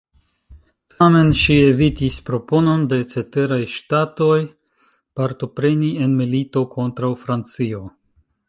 Tamen 0.93 1.27
ŝi 1.41 1.57
evitis 1.65 2.17
proponon 2.29 2.87
de 2.93 2.99
ceteraj 3.13 3.61
ŝtatoj 3.75 4.41
partopreni 5.21 5.95
en 6.07 6.17
milito 6.23 6.69
kontraŭ 6.77 7.13
Francio. 7.27 7.85